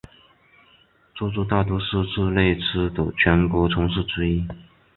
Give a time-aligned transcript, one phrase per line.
[1.13, 4.43] 这座大都市是列出的全球城市之一。